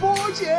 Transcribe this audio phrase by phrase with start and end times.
[0.00, 0.56] 波姐，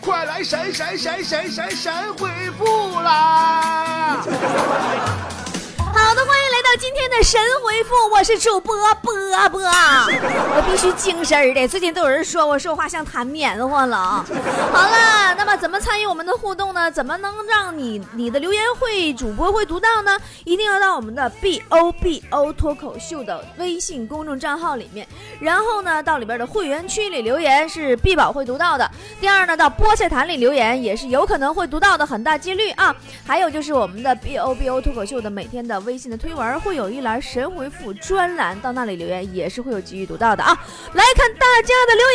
[0.00, 2.28] 快来闪闪闪闪闪闪回
[2.58, 4.16] 复啦！
[4.16, 9.12] 好的，欢迎到今天的神回复，我是主播波
[9.50, 11.68] 波，我必须精神的。
[11.68, 14.24] 最近都有人说我说话像弹棉花了啊。
[14.72, 16.90] 好了，那么怎么参与我们的互动呢？
[16.90, 20.18] 怎么能让你你的留言会主播会读到呢？
[20.44, 25.06] 一定要到我们的 B O B O 脱口秀的微信公众账号里面，
[25.40, 28.90] 然后呢到里边的会员区里留言是必宝会读到的。
[29.20, 32.96] 第二呢，到菠菜坛里留言也是有可能会读到的，很大几率啊。
[33.26, 40.56] 还有就是我们的 B O B O 脱口秀的每天的微信的推文会有一栏神回复专栏，到那里留言也是会有机遇读到的啊。
[40.94, 42.06] 来看大家的留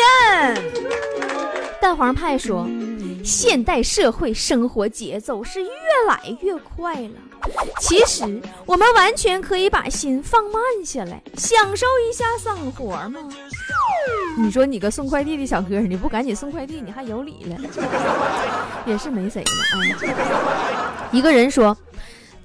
[1.33, 2.67] 言，蛋黄派说，
[3.23, 5.69] 现代社会生活节奏是越
[6.07, 7.11] 来越快了，
[7.79, 8.23] 其实
[8.65, 13.19] 我们完全可以把心放慢下来，享受一下生活嘛。
[14.37, 17.57] 你说你个送快递的小哥，你不赶紧送快递，你还有理了，
[18.85, 19.51] 也是没谁了。
[19.81, 21.75] 哎，一个人说。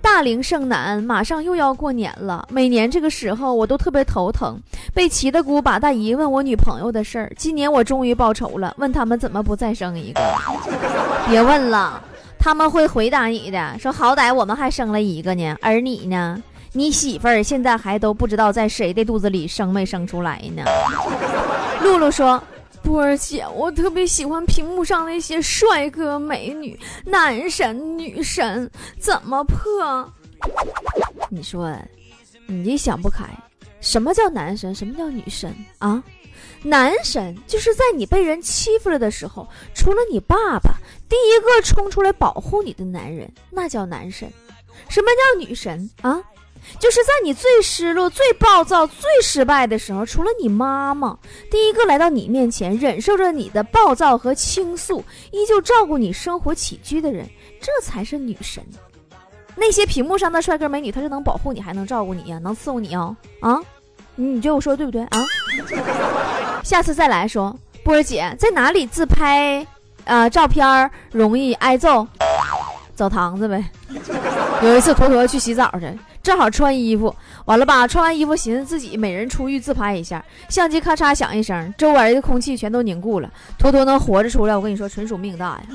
[0.02, 2.46] 大龄剩男，马上又要过年了。
[2.50, 4.58] 每年这个时候，我都特别头疼。
[4.92, 7.32] 被齐大姑把大姨问我女朋友的事儿。
[7.36, 10.20] 今年我终于报仇了，问他们怎么不再生一个。
[11.30, 12.02] 别问了，
[12.38, 16.42] 他们会回答你的，说好歹我们还生了一个呢，而你呢，
[16.72, 20.64] 你媳妇儿现在还都不知道在谁的肚子里生没生出来呢。
[21.80, 22.42] 露露说。
[22.82, 30.12] 波儿姐，我特别喜欢屏幕上那些帅哥美女、男神女神，怎么破？
[31.30, 31.74] 你说，
[32.46, 33.24] 你这想不开，
[33.80, 34.74] 什么叫男神？
[34.74, 36.02] 什么叫女神啊？
[36.64, 40.74] 男神就是在你被人欺负了的时候，除了你爸爸，
[41.08, 44.30] 第一个冲出来保护你的男人，那叫男神。
[44.88, 46.20] 什么叫女神啊？
[46.78, 51.16] 就是在你最失落、最暴躁、最失败的时候，除了你妈妈，
[51.50, 57.28] 第一个来到你面前，忍受着你的暴躁和倾诉，依旧照顾你生活起居的人，
[57.60, 58.64] 这才是女神。
[59.54, 63.14] 那些屏幕上的帅哥美女，他是能保护你，还能照顾你呀，能伺候你哦。
[63.40, 63.60] 啊，
[64.14, 65.24] 你觉得我说的对不对啊？
[66.64, 69.66] 下次再来说，波儿姐在哪里自拍？
[70.04, 72.04] 呃，照片容易挨揍，
[72.94, 73.64] 澡堂子呗。
[74.62, 75.86] 有一次，坨坨去洗澡去。
[76.22, 77.14] 正好穿衣服，
[77.46, 77.86] 完了吧？
[77.86, 83.28] 穿完衣服，寻思自己美人出浴自拍一下，相机咔嚓响一声，周围的空气全都凝固了。
[83.58, 85.66] 坨坨能活着出来，我跟你说，纯属命大呀。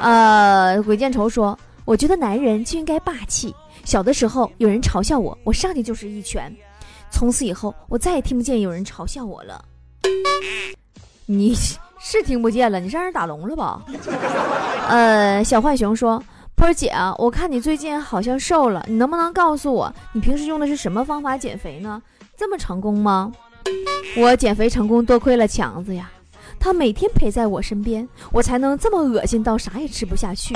[0.00, 3.54] 呃，鬼见愁说，我觉得男人就应该霸气。
[3.84, 6.50] 小的时候有人嘲笑我，我上去就是一拳。
[7.10, 9.62] 从此以后，我再也听不见有人嘲笑我了。
[11.26, 11.54] 你
[12.00, 13.82] 是听不见了，你让人打聋了吧？
[14.88, 16.22] 呃，小浣熊说。
[16.56, 22.00] 波姐啊，我看你最近好像瘦了，你能不能告诉我，你平时用的是什么方法减肥呢？
[22.36, 23.30] 这么成功吗？
[24.16, 26.10] 我减肥成功，多亏了强子呀，
[26.58, 30.54] 他每天陪在我身边，我才能这么恶心到啥也吃不下去。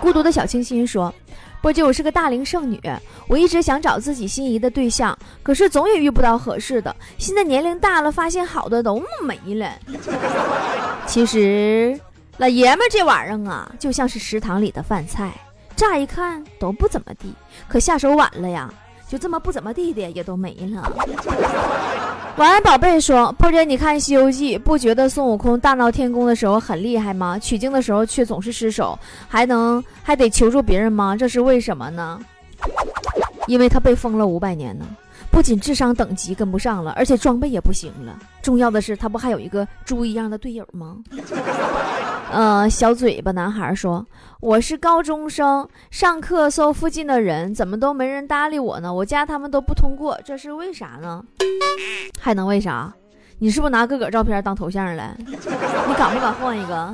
[0.00, 1.12] 孤独的小清新说
[1.60, 2.80] ：“波姐，我是个大龄剩女，
[3.26, 6.94] 我一直想找自己心仪的对象，可是总也遇不到合适的。
[7.18, 9.68] 现在年龄大了，发现好的都没了。
[11.06, 11.98] 其实……”
[12.38, 15.32] 老爷们儿这玩意儿啊，就像是食堂里的饭菜，
[15.76, 17.32] 乍一看都不怎么地，
[17.68, 18.68] 可下手晚了呀，
[19.08, 20.92] 就这么不怎么地的也都没了。
[22.36, 27.38] 晚安，宝贝说，波姐，你看《西游记》，不觉得孙悟空大闹天宫的时候很厉害吗？
[27.38, 31.16] 取经的时候却总是失手，还能还得求助别人吗？
[31.16, 32.18] 这是为什么呢？
[33.46, 34.84] 因为他被封了五百年呢，
[35.30, 38.18] 不仅智商等级跟不上了，而且装备也不行了。
[38.42, 40.96] 重要的是，他不还有一个猪一样的队友吗？
[42.34, 44.04] 呃，小嘴巴男孩说
[44.42, 48.92] ：“我是高中生，上课搜附近的人，怎么都没人搭理我呢？
[48.92, 51.24] 我加他们都不通过，这是为啥呢？
[52.18, 52.92] 还能为啥？
[53.38, 55.16] 你是不是拿自个儿照片当头像了？
[55.18, 56.92] 你敢不敢换一个？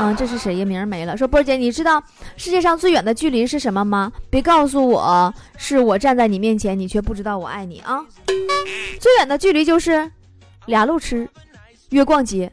[0.00, 0.64] 嗯，这是谁呀？
[0.64, 1.16] 名没了。
[1.16, 2.02] 说波儿姐，你知道
[2.36, 4.10] 世界上最远的距离是什么吗？
[4.28, 8.04] 别告诉我是我站在你面前，你却不知道我爱你啊！
[8.98, 10.10] 最远的距离就是
[10.66, 11.30] 俩路吃，
[11.90, 12.50] 约逛街。”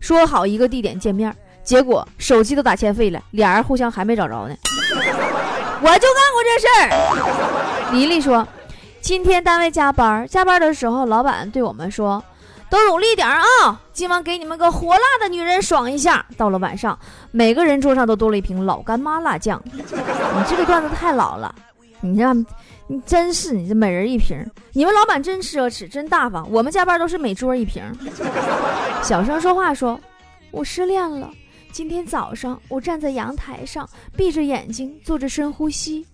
[0.00, 4.54] 说好一个地点见面，结果手机都打欠费了，俩人互相还没找着呢。
[5.80, 7.90] 我就干过这事儿。
[7.92, 8.46] 黎黎说，
[9.00, 12.22] 今天单位加班，加班的时候，老板对我们说
[12.68, 13.42] ：“都努力点啊，
[13.92, 16.98] 今晚给你们个火辣的女人爽一下。”到了晚上，
[17.30, 19.62] 每个人桌上都多了一瓶老干妈辣酱。
[19.66, 21.54] 你这个段子太老了，
[22.00, 22.44] 你让。
[22.90, 24.34] 你真是你这每人一瓶，
[24.72, 26.50] 你们老板真奢侈，真大方。
[26.50, 27.84] 我们加班都是每桌一瓶。
[29.02, 30.00] 小声说话说，
[30.50, 31.30] 我失恋了。
[31.70, 33.86] 今天早上我站在阳台上，
[34.16, 36.06] 闭着眼睛做着深呼吸，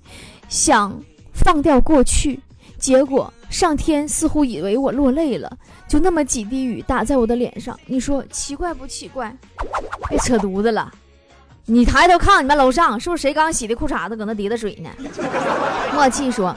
[0.48, 1.00] 想
[1.32, 2.40] 放掉过去，
[2.76, 5.56] 结果上天似乎以为我落泪了，
[5.86, 7.78] 就那么几滴雨打在我的脸上。
[7.86, 9.32] 你说奇怪不奇怪？
[10.08, 10.92] 别扯犊子了！
[11.66, 14.90] 你抬头看看你们楼上，是不是谁刚洗的裤衩子搁那滴的水呢？
[15.94, 16.54] 默契说，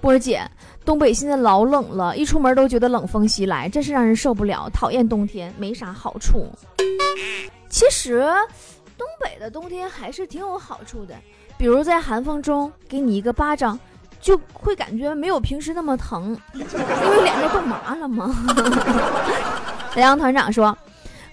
[0.00, 0.42] 波儿姐，
[0.84, 4.68] 东北现在老冷了，一出门都觉得冷风袭来，真是让人受不了。
[4.72, 6.46] 讨厌冬天，没啥好处。
[7.68, 8.26] 其实，
[8.96, 11.14] 东北的冬天还是挺有好处的，
[11.56, 13.78] 比如在寒风中给你一个巴掌。
[14.20, 18.34] 就会感觉没有平时那么疼，因为脸都冻麻了嘛。
[19.94, 20.76] 莱阳团长说：“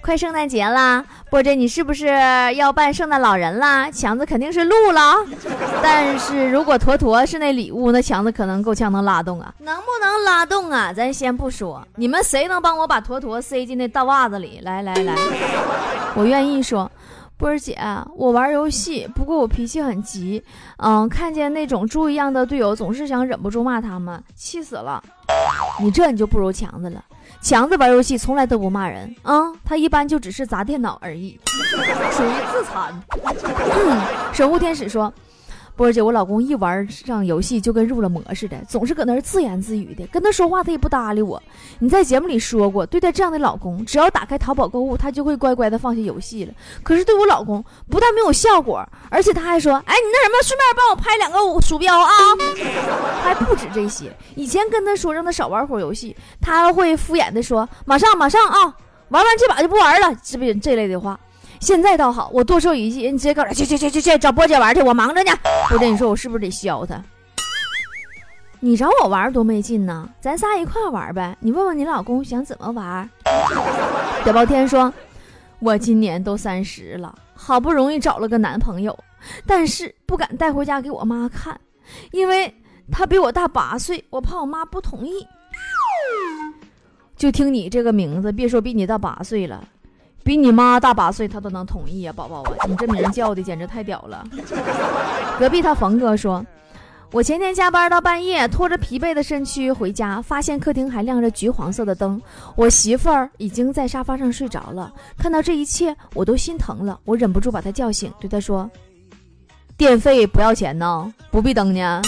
[0.05, 2.05] 快圣诞节啦，波姐你是不是
[2.53, 3.89] 要扮圣诞老人啦？
[3.89, 5.15] 强子肯定是录了，
[5.81, 9.51] 但是如果坨坨是那礼物，那强子可能够呛能拉动啊。
[9.61, 10.93] 能不能拉动啊？
[10.93, 14.59] 咱先不说，你们谁能帮我把坨坨塞进那大袜子里？
[14.61, 15.15] 来来来，
[16.13, 16.89] 我愿意说。”
[17.37, 17.77] 波儿姐，
[18.15, 20.41] 我玩游戏，不过我脾气很急，
[20.77, 25.03] 嗯，看见那种猪一样的队友，总是想忍不住骂他们，气死了。
[25.79, 27.03] 你这你就不如强子了，
[27.41, 31.39] 强子玩游戏从来都不骂人啊，他一般就只是砸电脑而已，
[32.11, 32.93] 属于自残。
[34.33, 35.13] 守护天使说。
[35.75, 41.41] 波儿姐，我老公一玩上游戏就跟入了魔似的，总是搁那儿自言自语的，跟他说话他也不搭理我。
[41.79, 46.53] 你在节目里说过，对待这样的老公，只要打开淘宝购物，他就会乖乖的放下游戏了。
[46.81, 52.09] 可是对我老公，不但没有效果，而且他还说：“哎，你那什么，顺便帮我拍两个鼠标啊！”
[53.21, 58.73] 还不止这些，以前跟他说让他少玩会儿游戏，他会敷衍的说：“马上马上啊，
[59.09, 61.19] 玩完这把就不玩了。”是不是这类的话？
[61.59, 65.31] 现在倒好，我多说一句，你直接告诉去去去去去找波姐玩去，我忙着呢。
[65.69, 67.01] 波姐，你说我是不是得削他？
[68.59, 71.37] 你找我玩多没劲呢，咱仨一块玩呗。
[71.39, 73.07] 你问问你老公想怎么玩。
[74.23, 74.91] 小包天说，
[75.59, 78.97] 我今年都三十了，好不容易找了个男朋友，
[79.45, 81.59] 但是不敢带回家给我妈看，
[82.11, 82.51] 因为
[82.91, 85.27] 他比我大八岁，我怕我妈不同意。
[87.15, 89.63] 就听你这个名字，别说比你大八岁了。
[90.25, 94.23] 比你妈大八岁，他都能同意啊，宝宝啊，你这名叫的简直太屌了。
[95.37, 96.43] 隔壁他冯哥说，
[97.11, 102.19] 我前天加班到半夜，拖着疲惫的身躯回家，发现客厅还亮着橘黄色的灯，
[102.55, 104.91] 我媳妇儿已经在沙发上睡着了。
[105.15, 108.67] 看到这一切，我都心疼了，我忍不住把她叫醒，对她说
[109.77, 112.01] ：“电费不要钱呢，不必灯呢。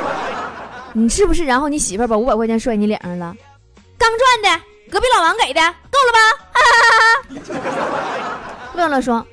[0.92, 1.42] 你是不是？
[1.46, 3.34] 然后你媳妇儿把五百块钱摔你脸上了？
[3.96, 6.18] 刚赚的。”隔壁老王给的，够了吧？
[8.74, 9.26] 乐乐说：“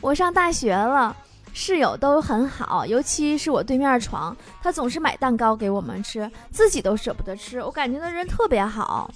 [0.00, 1.14] 我上大学了，
[1.52, 7.62] 室友都很好，尤其是我对面床，他总是买蛋糕给我们吃，自己都舍不得吃。
[7.62, 9.10] 我感觉那人特别好，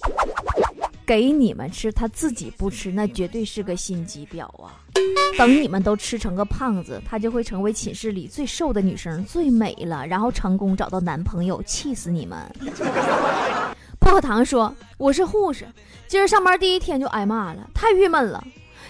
[1.06, 4.80] 给你们吃，他自己不吃，那绝对是个心机婊啊！
[5.36, 12.38] 等你们都吃成个胖子，他就会成为寝室里最瘦的女生，最美了，然后成功找到男朋友，气死你们！”
[14.04, 15.66] 薄荷糖说：“我是护士，
[16.06, 18.44] 今儿上班第一天就挨骂了，太郁闷了。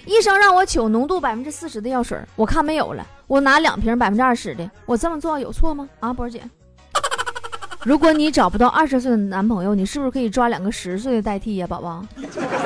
[0.07, 5.89] 医生让我取浓度百分之四十的药水，我看没有了，我拿两瓶百分之二十的，我这么做有错吗？
[6.01, 6.43] 啊，波姐，
[7.85, 12.05] 如果你找不到二十岁的男朋友，你是不是可以抓两个十岁的代替呀，宝宝？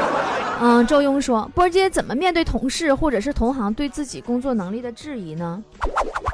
[0.62, 5.62] 嗯，周庸说，波姐怎么面对同事或者是同行对自己工作能力的质疑呢？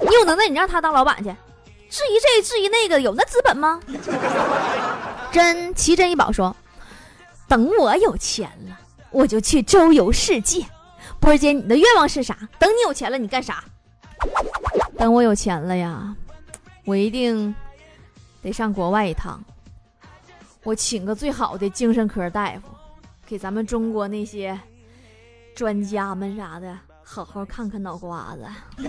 [0.01, 1.35] 你有能耐，你让他当老板去。”
[1.91, 3.79] 质疑这质疑那个，有那资本吗？
[5.35, 6.55] 真奇珍异宝说
[7.49, 8.79] ：“等我有钱了，
[9.11, 10.65] 我就去周游世界。”
[11.19, 12.39] 波儿姐，你的愿望是啥？
[12.56, 13.65] 等你有钱了，你干啥？
[14.97, 16.15] 等我有钱了呀，
[16.85, 17.53] 我一定
[18.43, 19.43] 得上国外一趟。
[20.63, 22.69] 我请个最好的精神科大夫，
[23.27, 24.56] 给咱们中国那些
[25.56, 28.89] 专家们啥的好好看看脑瓜子。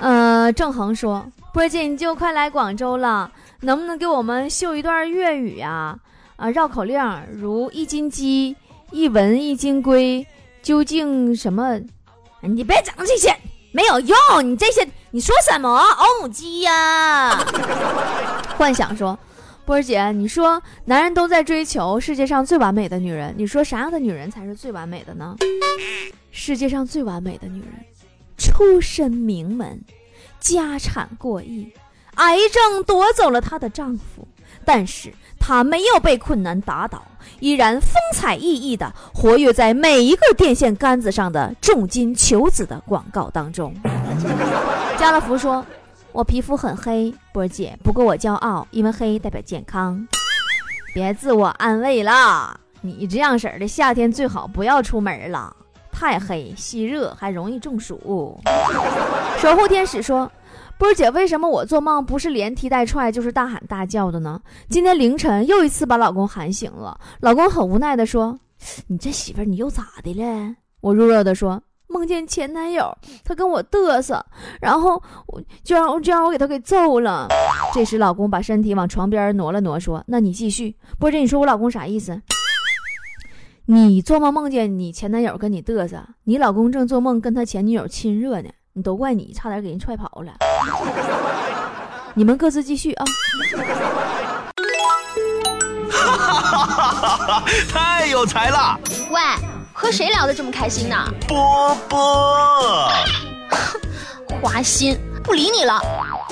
[0.00, 1.26] 呃，郑恒说。
[1.52, 5.98] 波姐，你就快来广州了，能不能给我们秀一段粤语呀？
[6.36, 7.00] 啊，绕口令
[7.32, 8.54] 如一斤鸡，
[8.90, 10.26] 一文一金龟，
[10.62, 11.80] 究竟什么？
[12.42, 13.34] 你别整这些，
[13.72, 14.16] 没有用。
[14.42, 15.70] 你这些你说什么？
[15.70, 17.30] 欧母鸡呀？
[18.58, 19.18] 幻想说，
[19.64, 25.34] 波儿姐，你说男人都在追求世界上最完美的女人，你说啥样的女人才是最完美的呢？
[26.30, 27.70] 世界上最完美的女人，
[28.36, 29.80] 出身名门。
[30.38, 31.72] 家产过亿，
[32.14, 34.28] 癌症夺走了她的丈夫，
[34.64, 37.02] 但是她没有被困难打倒，
[37.40, 43.74] 依然风采奕奕的活跃在每一个电线杆子上的重金求子的广告当中。
[44.96, 45.66] 家乐福说
[46.12, 50.06] ：“我皮肤很黑，波姐，不过我骄傲，因为黑代表健康。
[50.94, 55.56] 别自我安慰了，你这样式儿的夏天最好不要出门了。”
[55.98, 58.38] 太黑，吸热还容易中暑。
[59.38, 60.30] 守护天使说
[60.76, 64.38] ：“波姐，为什么我做梦不是连踢带踹就是大喊大叫的呢？
[64.68, 68.38] 今天凌晨又一次把老公喊醒了，老公很无奈的说
[68.88, 74.22] ：“你这媳妇儿你又咋的了？”我弱弱的说：“梦见前男友，他跟我嘚瑟，
[74.60, 77.28] 然后我就让就让我给他给揍了。”
[77.72, 82.20] 这时老公把身体往床边挪了挪，说：“那你继续。”波姐，你说我老公啥意思？
[83.68, 90.34] 你做梦梦见你前男友跟你嘚瑟，你老公正做梦跟他前女友亲热呢，你都怪你差点给人踹跑了。
[92.14, 93.04] 你们各自继续啊！
[95.90, 97.44] 哈哈哈哈哈！
[97.68, 98.78] 太有才了！
[99.10, 99.20] 喂，
[99.72, 100.94] 和谁聊得这么开心呢？
[101.26, 102.88] 波波，
[104.40, 105.82] 花心，不理你了。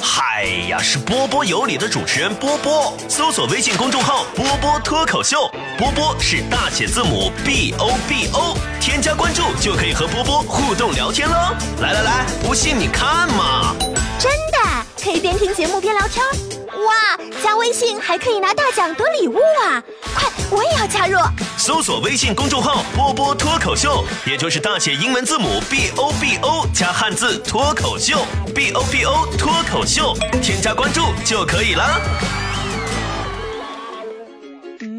[0.02, 5.48] 嗨呀，是波波有理的主持人波波，搜索微信公众号“波波脱口秀”，
[5.78, 11.54] 波波是大写字母 B O B O，添加关注就可以和波波互动聊天喽。
[11.80, 13.74] 来来来，不信你看嘛！
[14.18, 16.63] 真的可以边听节目边聊天？
[16.84, 19.82] 哇，加微信还可以拿大奖得礼物啊！
[20.14, 21.18] 快，我也要加入。
[21.56, 28.18] 搜索微信公众号“波波脱口秀”，也就是大写英文字母 B O B O 加汉字脱口秀
[28.54, 32.00] ，B O B O 脱口秀，添加关注就可以了。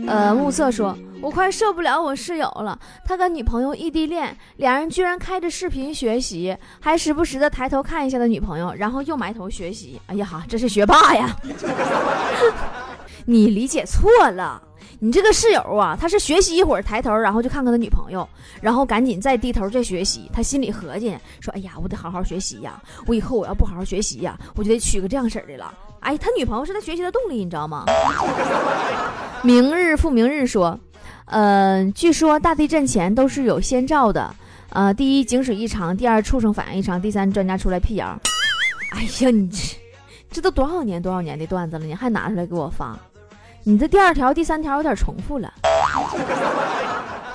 [0.08, 10.00] 呃，暮色说：“我快受不了我室友了，他跟女朋友异地恋，俩人居然开着视频学习，还时不时的抬头看一下他女朋友，然后又埋头学习。
[10.05, 11.36] 哎呀哈，这是学霸呀！
[13.25, 14.62] 你理解错了，
[15.00, 18.29] 你这个室友啊，他是学习一会儿抬头，然后就看看他女朋友，
[18.62, 20.29] 然后赶紧再低头再学习。
[20.32, 25.74] 他心里合计说：哎呀，我得好好学习呀，我以后我要不好好学习呀，我就得娶个这样式的了。
[26.01, 27.86] 哎，他女朋友是他学习的动力，你知道吗？”
[29.41, 30.79] 明日复明日说，
[31.25, 34.34] 呃，据说大地震前都是有先兆的，
[34.70, 38.20] 呃，第一井水异常，第二畜生反应异常，第三专家出来辟谣。
[38.91, 39.77] 哎呀，你这
[40.29, 42.98] 这都多少年多少年的段子了，你还拿出来给我发？
[43.63, 45.51] 你这第二条、第三条有点重复了。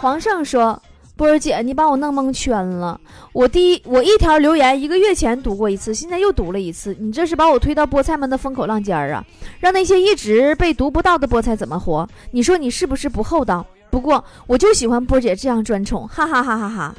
[0.01, 0.81] 皇上说。
[1.17, 2.99] 波儿姐，你把我弄蒙圈了。
[3.35, 6.97] 我第一，我一条留言一个月前读过一次，现在又读了一次。
[6.99, 9.23] 你这是把我推到菠菜们的风口浪尖儿啊？
[9.59, 12.09] 让那些一直被读不到的菠菜怎么活？
[12.31, 13.67] 你说你是不是不厚道？
[13.91, 16.95] 不过我就喜欢波姐这样专宠，哈哈哈哈哈！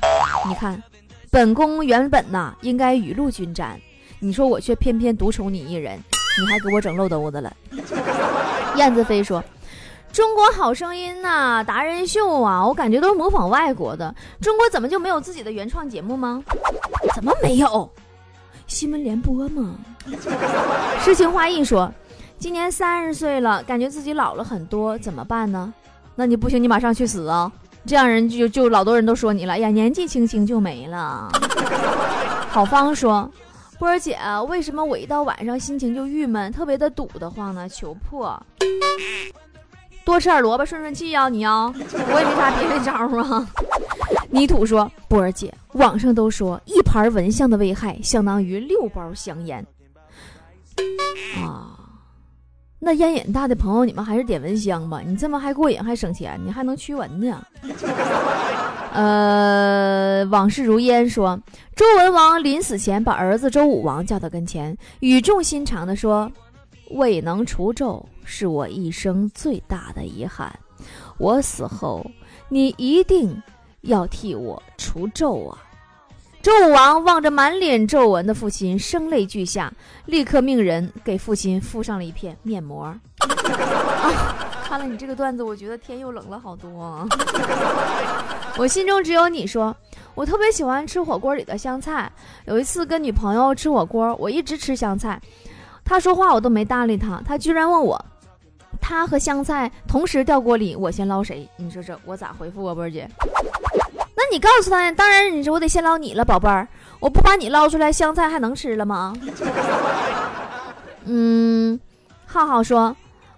[0.48, 0.82] 你看，
[1.30, 3.80] 本宫原本呐应该雨露均沾，
[4.20, 5.98] 你说我却偏偏独宠你一人，
[6.40, 7.52] 你还给我整漏兜子了。
[8.76, 9.44] 燕子飞说。
[10.12, 14.14] 中国好声音呐，达人秀啊，我感觉都是模仿外国的。
[14.42, 16.44] 中国怎么就没有自己的原创节目吗？
[17.16, 17.90] 怎么没有？
[18.68, 19.76] 新闻联播吗？
[21.00, 21.90] 诗情画意说，
[22.38, 25.74] 今年三十岁了，感觉自己老了很多，怎么办呢？
[26.22, 27.52] 那你不行，你马上去死啊！
[27.84, 31.32] 这样人就就老多人都说你了哎呀，年纪轻轻就没了。
[32.52, 33.28] 郝芳说，
[33.80, 37.68] 波儿姐，为什么我一到晚上心情就郁闷，特别的堵得慌呢？
[37.68, 38.40] 求破。
[40.06, 42.92] 多吃点萝卜顺顺气呀，你呀，我也没啥别的招
[43.24, 43.48] 啊。
[44.30, 49.66] 泥土说：“波儿姐，网上都说一盘蚊香的危害相当于六包香烟
[51.44, 51.81] 啊。
[52.84, 57.42] 那烟瘾大的朋友，你们还是点蚊香吧，你这么还过瘾还省钱，你还能驱蚊呢。
[58.92, 61.40] ”呃，往事如烟说，
[61.76, 66.30] 周文王临死前把儿子周武王叫到跟前，语重心长的说。
[66.94, 70.54] 未能除纣是我一生最大的遗憾，
[71.18, 72.06] 我死后
[72.50, 73.42] 你一定
[73.84, 75.58] 要替我除纣啊！
[76.42, 79.72] 周武王望着满脸皱纹的父亲，声泪俱下，
[80.06, 82.86] 立刻命人给父亲敷上了一片面膜。
[83.22, 87.08] 啊，看了你这个段子，我觉得天又冷了好多！
[88.58, 89.76] 我心中只有你说，
[90.16, 92.12] 我特别喜欢吃火锅里的香菜。
[92.46, 95.22] 有一次跟女朋友吃火锅，我一直吃香菜。
[95.86, 98.04] 他说话我都没搭理他，他居然问我，
[98.82, 101.48] 他和香菜同时掉锅里，我先捞谁？
[101.58, 103.08] 你说这我咋回复啊，波儿姐？
[104.22, 106.68] 那你告诉他，当然你说我得先捞你了，宝贝儿，
[107.00, 109.16] 我不把你捞出来，香菜还能吃了吗？
[111.06, 111.80] 嗯，
[112.28, 112.96] 浩浩说，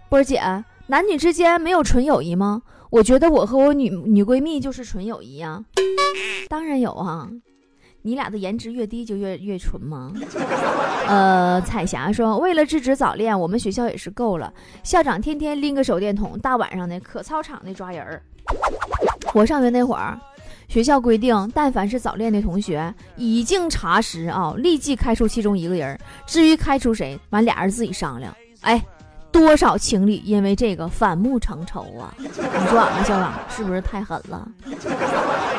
[0.10, 0.42] 波儿姐，
[0.88, 2.62] 男女之间没有纯友谊吗？
[2.90, 5.64] 我觉得我和我女女闺蜜就是纯友谊呀，
[6.50, 7.30] 当然有啊。
[8.06, 10.12] 你俩的颜值越低就越越纯吗？
[11.08, 14.54] 呃，彩霞说，为了制止早恋，我们学校也是够了。
[14.84, 18.22] 校长天天拎个手电筒，大晚上的可操场的抓人儿。
[19.34, 20.20] 我上学那会儿，
[20.74, 25.96] 学校规定，但凡是早恋的同学，已经查实啊，立即开除其中一个人。
[26.26, 28.36] 至于开除谁，完俩人自己商量。
[28.62, 28.84] 哎，
[29.32, 32.12] 多少情侣因为这个反目成仇啊！
[32.18, 34.48] 你说俺们校长是不是太狠了？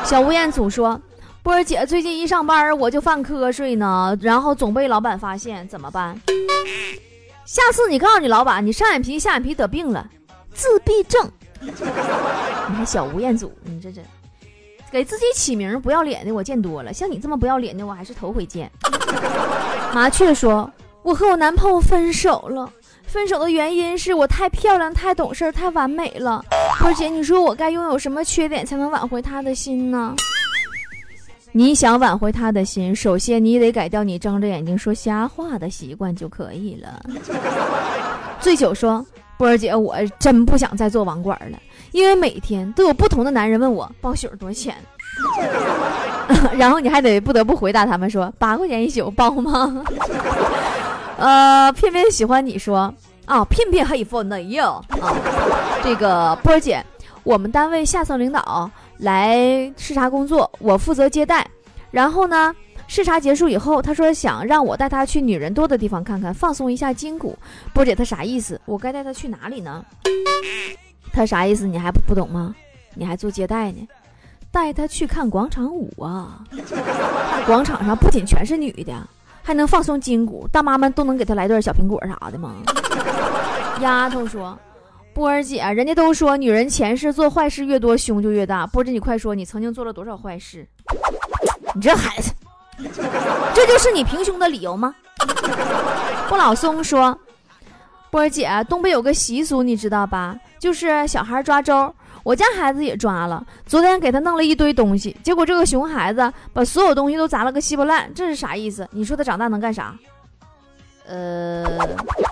[0.03, 0.99] 小吴彦祖说。
[1.41, 6.19] 波儿姐最近一上班我就犯瞌睡呢，然后总被老板发现，怎么办？
[7.45, 10.05] 下次你告诉你老板，你上眼皮下眼皮得病了，
[10.53, 11.31] 自闭症。
[11.61, 14.01] 你还小吴彦祖，你这这
[14.91, 18.71] 给自己起名不要脸的我见多了，像你这么不要脸的我还是头回见。
[19.93, 20.69] 麻雀说
[21.03, 22.71] ：“我和我男朋友分手了，
[23.03, 26.43] 分手的原因是我太漂亮、太懂事、太完美了。
[26.79, 30.15] 波姐，你说我该拥有什么缺点才能挽回他的心呢？”
[31.51, 37.01] 你想挽回他的心，首先你得改掉你睁着眼睛说瞎话的习惯就可以了。
[38.41, 39.05] 醉酒说
[39.39, 41.57] ：“波儿姐，我真不想再做网管了，
[41.95, 44.75] 因为每天都有不同的男人问我包宿多少钱，
[46.57, 49.81] 然后你还得不得不回答他们说八块钱一宿包吗？
[51.17, 55.15] 呃，偏偏喜欢你说啊，偏偏黑粉的哟啊，
[55.85, 56.85] 这个波儿姐，
[57.23, 61.45] 我们单位下层领导。”来视察工作，我负责接待。
[61.91, 62.53] 然后呢，
[62.87, 67.37] 视察结束以后，他说想让我带他去女人多的地方看看，放松一下筋骨。
[67.73, 68.59] 波姐，他啥意思？
[68.65, 69.83] 我该带他去哪里呢？
[71.11, 71.65] 他啥意思？
[71.65, 72.55] 你还不不懂吗？
[72.93, 73.87] 你还做接待呢？
[74.51, 76.39] 带他去看广场舞啊！
[77.45, 78.93] 广场上不仅全是女的，
[79.43, 82.55] 还能放松筋骨，大妈们都能给他来段小苹果啥的吗？
[83.81, 84.57] 丫头说。
[85.13, 88.67] 波儿姐，人家都说女人前世做坏事越多，胸就越大。
[88.67, 90.67] 波儿姐，你快说，你曾经做了多少坏事？
[91.73, 92.33] 你这孩子，
[93.53, 94.93] 这就是你平胸的理由吗？
[96.27, 97.17] 不老松说，
[98.15, 100.39] 波姐，东北有个习俗，你知道吧？
[100.57, 101.93] 就是小孩抓周，
[102.23, 103.45] 我家孩子也抓了。
[103.65, 108.87] 昨天给他弄了一堆东西，结果这个熊孩子把所有东西都砸了个稀巴烂，这是啥意思？
[108.91, 109.93] 你说他长大能干啥？
[111.05, 111.65] 呃，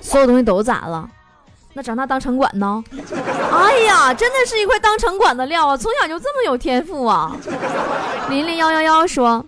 [0.02, 1.06] 所有东西都砸了。
[1.74, 2.82] 那长大当城管呢？
[3.52, 5.76] 哎呀，真的是一块当城管的料啊！
[5.76, 7.36] 从小就这么有天赋啊！
[8.30, 9.46] 琳琳幺幺幺说：“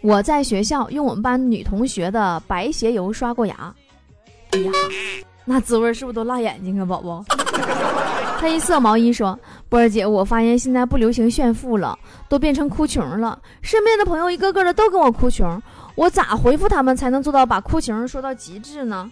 [0.00, 3.74] 我在学校用我们班女同学的白鞋油刷过牙，
[4.52, 4.70] 哎呀，
[5.52, 7.24] 那滋味是不是都辣眼睛啊，宝宝？”
[8.38, 9.36] 黑色毛衣说
[9.68, 13.36] ：“波儿姐，我发现现在不流行炫富了，都变成哭穷了。
[13.60, 15.60] 身边的朋友一个个的都跟我哭穷，
[15.96, 19.10] 我咋回复他们才能做到把哭穷说到极致呢？”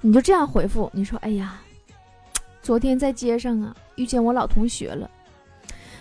[0.00, 1.60] 你就这样回复你说：“哎呀，
[2.62, 5.10] 昨天在街上啊遇见我老同学了，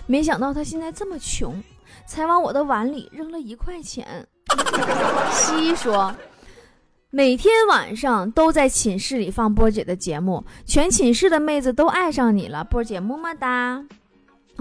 [0.08, 1.62] 没想到他现在这么穷，
[2.08, 4.26] 才往我的碗里扔了一块钱。
[5.30, 6.16] ”西说
[7.14, 13.84] ：“每天晚上都在寝室里放波姐的节目，全寝室的妹子都爱上你了，波姐么么哒。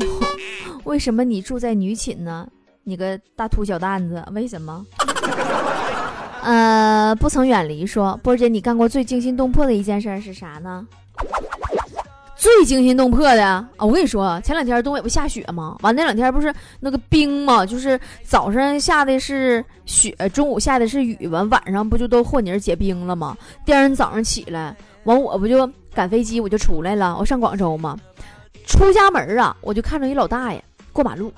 [0.82, 2.48] 为什么你住在女寝呢？
[2.82, 4.84] 你个大秃小蛋子，为什么？”
[6.42, 10.84] 呃，不曾远离说，波姐，你干过最惊心动魄的一件事是啥呢？
[12.40, 13.68] 最惊心动魄的啊！
[13.76, 15.76] 我跟你说，前两天东北不下雪吗？
[15.82, 16.50] 完那两天不是
[16.80, 17.66] 那个冰吗？
[17.66, 23.36] 就是早上下的是雪，中午下的是雨，完晚上不就都和泥结冰了吗？
[23.66, 24.74] 第二天早上起来，
[25.04, 27.94] 完我不就赶飞机，我就出来了，我上广州嘛。
[28.66, 31.30] 出家门啊，我就看着一老大爷过马路，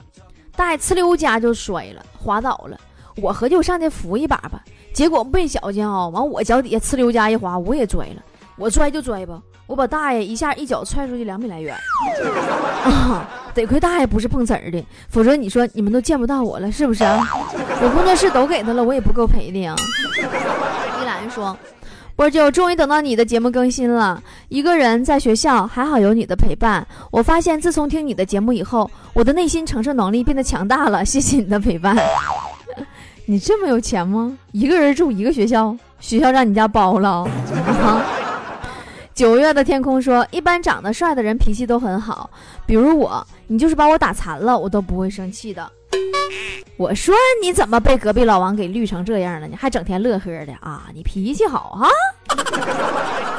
[0.54, 2.78] 大爷呲溜家就摔了，滑倒了。
[3.16, 4.62] 我合计我上去扶一把吧。
[4.94, 8.22] 结果没小心啊，完我脚底下呲溜家一滑，我也摔了。
[8.56, 11.74] 我摔就摔吧，我把大爷一下一脚踹出去两米来远。
[12.84, 17.26] 啊，得亏大爷不是碰瓷儿的，否则你说你们都见不到我了，是不是啊？
[17.80, 19.74] 我工作室都给他了，我也不够赔的呀。
[21.00, 21.56] 依兰说
[22.16, 24.22] ：“波姐，我终于等到你的节目更新了。
[24.48, 26.86] 一个人在学校，还好有你的陪伴。
[27.10, 31.04] 我发现自从听你的节目以后，我的内心承受能力变得强大了。
[31.04, 31.96] 谢谢你的陪伴。
[33.26, 34.36] ”你这么有钱吗？
[34.50, 38.02] 一个人住一个学校，学校让你家包了啊。
[39.14, 42.30] 九月的天空说，一般长得帅的人脾气都很好，
[42.66, 45.70] 比如我，你就是把我打残了，我都不会生气的。
[46.78, 49.46] 我说你怎么被隔壁老王给绿成这样了？
[49.46, 50.88] 你还整天乐呵的啊？
[50.94, 51.86] 你脾气好啊。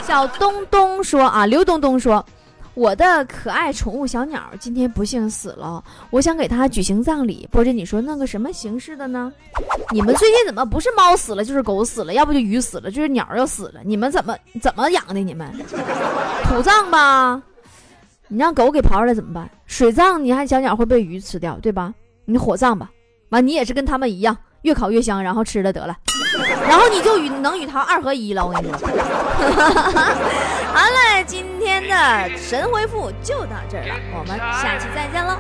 [0.04, 2.24] 小东东说啊，刘东东说。
[2.76, 7.48] 我的可爱宠物小鸟今天不幸死了，我想给它举行葬礼。
[7.52, 9.32] 波姐，你说弄个什么形式的呢？
[9.92, 13.82] 你们最近怎么不是猫死了就是狗死了，要不就鱼死了，就是鸟要死了？
[13.86, 15.14] 你们怎么怎么养的？
[15.20, 15.48] 你们
[16.46, 17.42] 土葬吧？
[18.28, 19.48] 你让狗给刨出来怎么办？
[19.68, 21.94] 水葬，你看小鸟会被鱼吃掉，对吧？
[22.26, 22.90] 你火葬吧，
[23.30, 25.96] 完你也是跟他们一样，越烤越香，然后吃了得了。
[26.68, 28.88] 然后你就与能与他二合一了，我跟你说。
[30.74, 35.38] 好了，今天的神回复就到这儿了，我们下期再见喽，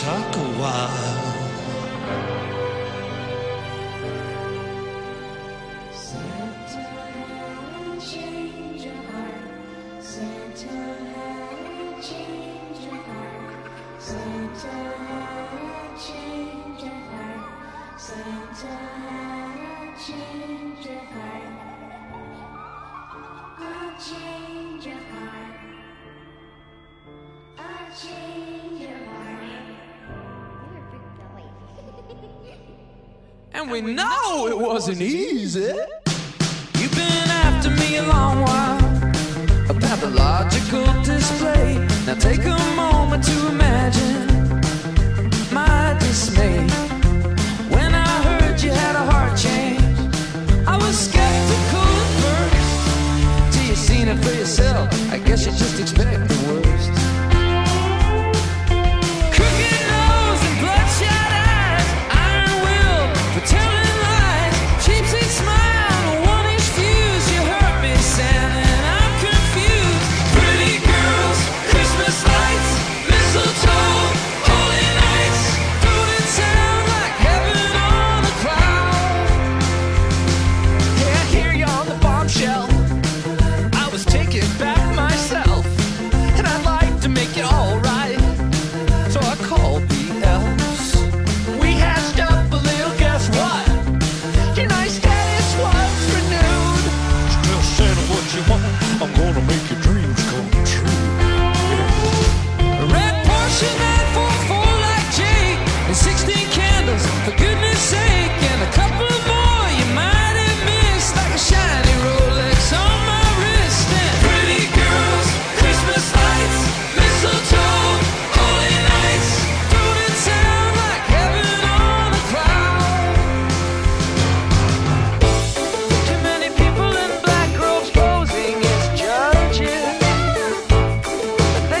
[0.00, 1.37] talk a while.
[33.58, 35.74] And we, we know, know it wasn't easy.
[36.78, 38.78] You've been after me a long while,
[39.68, 41.97] a pathological display.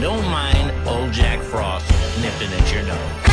[0.00, 1.86] don't mind old Jack Frost
[2.22, 3.29] nipping at your nose.